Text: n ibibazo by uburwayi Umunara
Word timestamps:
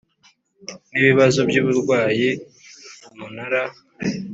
n 0.91 0.93
ibibazo 0.99 1.39
by 1.49 1.55
uburwayi 1.61 2.29
Umunara 3.11 3.63